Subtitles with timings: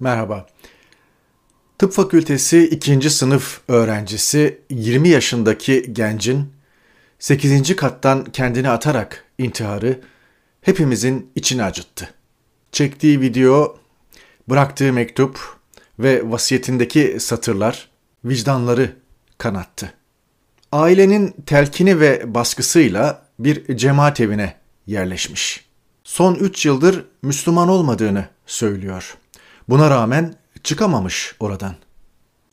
[0.00, 0.46] Merhaba.
[1.78, 3.10] Tıp Fakültesi 2.
[3.10, 6.52] sınıf öğrencisi 20 yaşındaki gencin
[7.18, 7.76] 8.
[7.76, 10.00] kattan kendini atarak intiharı
[10.60, 12.14] hepimizin içini acıttı.
[12.72, 13.78] Çektiği video,
[14.48, 15.38] bıraktığı mektup
[15.98, 17.88] ve vasiyetindeki satırlar
[18.24, 18.96] vicdanları
[19.38, 19.92] kanattı.
[20.72, 24.56] Ailenin telkini ve baskısıyla bir cemaat evine
[24.86, 25.64] yerleşmiş.
[26.04, 29.16] Son 3 yıldır Müslüman olmadığını söylüyor.
[29.70, 30.34] Buna rağmen
[30.64, 31.74] çıkamamış oradan.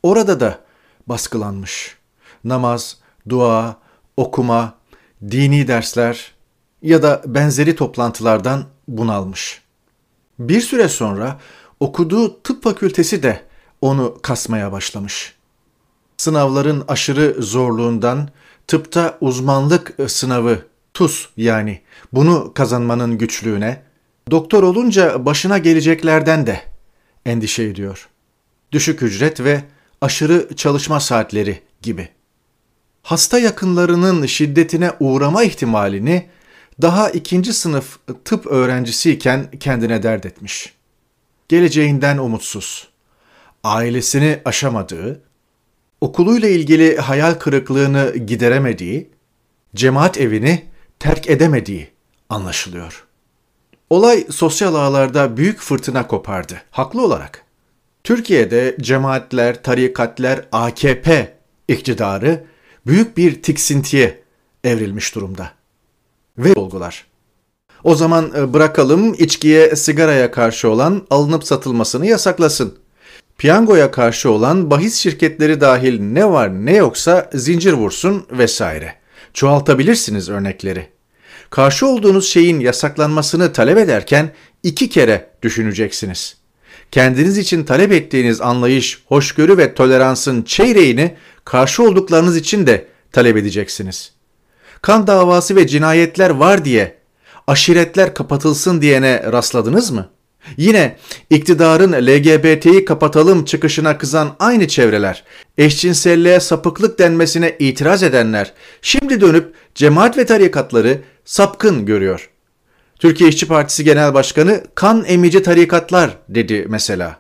[0.04, 0.60] Orada da
[1.08, 1.98] baskılanmış.
[2.44, 2.98] Namaz,
[3.30, 3.78] dua,
[4.18, 4.74] okuma,
[5.32, 6.32] dini dersler
[6.82, 9.62] ya da benzeri toplantılardan bunalmış.
[10.40, 11.40] Bir süre sonra
[11.80, 13.42] okuduğu tıp fakültesi de
[13.82, 15.36] onu kasmaya başlamış.
[16.18, 18.30] Sınavların aşırı zorluğundan
[18.68, 20.60] tıpta uzmanlık sınavı
[20.94, 21.82] TUS yani
[22.14, 23.84] bunu kazanmanın güçlüğüne,
[24.32, 26.77] doktor olunca başına geleceklerden de
[27.28, 28.10] endişe ediyor.
[28.72, 29.62] Düşük ücret ve
[30.02, 32.10] aşırı çalışma saatleri gibi.
[33.04, 36.30] Hasta yakınlarının şiddetine uğrama ihtimalini
[36.82, 40.74] daha ikinci sınıf tıp öğrencisiyken kendine dert etmiş.
[41.50, 42.88] Geleceğinden umutsuz,
[43.64, 45.22] ailesini aşamadığı,
[46.02, 49.10] okuluyla ilgili hayal kırıklığını gideremediği,
[49.76, 50.66] cemaat evini
[51.00, 51.90] terk edemediği
[52.30, 53.07] anlaşılıyor.
[53.90, 57.44] Olay sosyal ağlarda büyük fırtına kopardı, haklı olarak.
[58.04, 62.44] Türkiye'de cemaatler, tarikatler, AKP iktidarı
[62.88, 64.24] büyük bir tiksintiye
[64.64, 65.52] evrilmiş durumda.
[66.38, 67.06] Ve olgular.
[67.84, 72.78] O zaman e, bırakalım içkiye, sigaraya karşı olan alınıp satılmasını yasaklasın.
[73.38, 78.96] Piyangoya karşı olan bahis şirketleri dahil ne var ne yoksa zincir vursun vesaire.
[79.34, 80.97] Çoğaltabilirsiniz örnekleri
[81.50, 86.38] karşı olduğunuz şeyin yasaklanmasını talep ederken iki kere düşüneceksiniz.
[86.92, 94.12] Kendiniz için talep ettiğiniz anlayış, hoşgörü ve toleransın çeyreğini karşı olduklarınız için de talep edeceksiniz.
[94.82, 96.98] Kan davası ve cinayetler var diye
[97.48, 100.10] aşiretler kapatılsın diyene rastladınız mı?
[100.58, 100.98] Yine
[101.30, 105.24] iktidarın LGBT'yi kapatalım çıkışına kızan aynı çevreler,
[105.58, 112.30] eşcinselliğe sapıklık denmesine itiraz edenler, şimdi dönüp cemaat ve tarikatları sapkın görüyor.
[113.00, 117.20] Türkiye İşçi Partisi Genel Başkanı kan emici tarikatlar dedi mesela.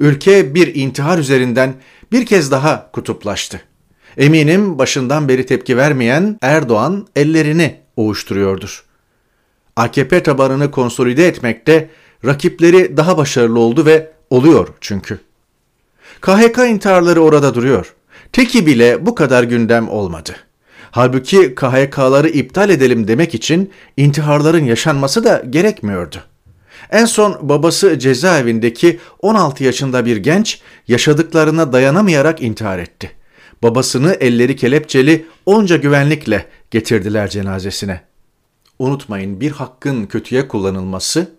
[0.00, 1.74] Ülke bir intihar üzerinden
[2.12, 3.60] bir kez daha kutuplaştı.
[4.16, 8.84] Eminim başından beri tepki vermeyen Erdoğan ellerini ovuşturuyordur.
[9.76, 11.90] AKP tabanını konsolide etmekte
[12.24, 15.18] rakipleri daha başarılı oldu ve oluyor çünkü.
[16.20, 17.94] KHK intiharları orada duruyor.
[18.32, 20.36] Teki bile bu kadar gündem olmadı.
[20.90, 26.16] Halbuki KHK'ları iptal edelim demek için intiharların yaşanması da gerekmiyordu.
[26.90, 33.10] En son babası cezaevindeki 16 yaşında bir genç yaşadıklarına dayanamayarak intihar etti.
[33.62, 38.00] Babasını elleri kelepçeli onca güvenlikle getirdiler cenazesine.
[38.78, 41.32] Unutmayın bir hakkın kötüye kullanılması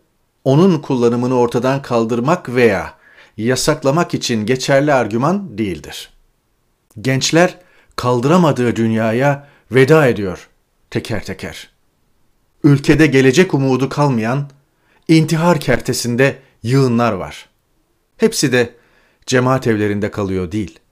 [0.43, 2.93] onun kullanımını ortadan kaldırmak veya
[3.37, 6.09] yasaklamak için geçerli argüman değildir.
[7.01, 7.57] Gençler
[7.99, 10.49] kaldıramadığı dünyaya veda ediyor
[10.89, 11.69] teker teker.
[12.63, 14.49] Ülkede gelecek umudu kalmayan
[15.07, 17.49] intihar kertesinde yığınlar var.
[18.17, 18.75] Hepsi de
[19.25, 20.88] cemaat evlerinde kalıyor değil.''